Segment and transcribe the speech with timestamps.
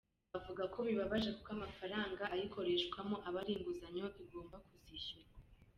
[0.37, 5.35] Avuga ko bibabaje kuko amafaranga ayikoreshwamo aba ari inguzanyo igomba kuzishyurwa.